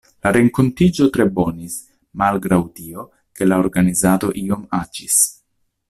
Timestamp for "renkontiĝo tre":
0.35-1.27